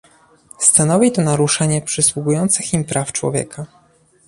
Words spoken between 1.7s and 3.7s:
przysługujących im praw człowieka